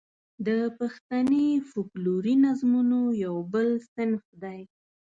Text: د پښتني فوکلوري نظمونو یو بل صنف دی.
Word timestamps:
د 0.47 0.49
پښتني 0.77 1.47
فوکلوري 1.69 2.35
نظمونو 2.45 2.99
یو 3.25 3.35
بل 3.53 3.67
صنف 3.93 4.23
دی. 4.43 4.59